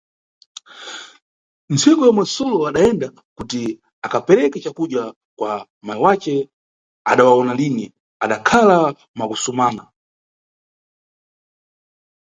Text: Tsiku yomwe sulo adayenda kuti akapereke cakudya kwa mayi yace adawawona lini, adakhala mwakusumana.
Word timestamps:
Tsiku 1.79 2.01
yomwe 2.07 2.23
sulo 2.35 2.57
adayenda 2.69 3.07
kuti 3.37 3.61
akapereke 4.05 4.57
cakudya 4.65 5.03
kwa 5.37 5.53
mayi 5.85 6.01
yace 6.05 6.35
adawawona 7.11 7.53
lini, 7.59 7.85
adakhala 8.23 8.77
mwakusumana. 9.17 9.83